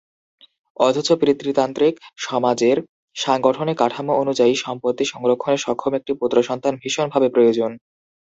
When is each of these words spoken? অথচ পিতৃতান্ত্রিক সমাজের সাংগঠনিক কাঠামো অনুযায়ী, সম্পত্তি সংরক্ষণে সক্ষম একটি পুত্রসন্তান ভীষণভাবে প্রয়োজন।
অথচ 0.77 1.07
পিতৃতান্ত্রিক 1.21 1.93
সমাজের 2.25 2.77
সাংগঠনিক 3.15 3.75
কাঠামো 3.79 4.13
অনুযায়ী, 4.23 4.53
সম্পত্তি 4.57 5.03
সংরক্ষণে 5.05 5.57
সক্ষম 5.57 5.91
একটি 5.95 6.11
পুত্রসন্তান 6.21 6.73
ভীষণভাবে 6.81 7.27
প্রয়োজন। 7.29 7.71